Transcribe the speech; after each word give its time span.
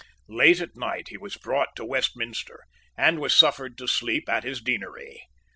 Late 0.27 0.59
at 0.61 0.75
night 0.75 1.09
he 1.09 1.17
was 1.17 1.37
brought 1.37 1.75
to 1.75 1.85
Westminster, 1.85 2.63
and 2.97 3.19
was 3.19 3.35
suffered 3.35 3.77
to 3.77 3.87
sleep 3.87 4.27
at 4.27 4.43
his 4.43 4.59
deanery. 4.59 5.27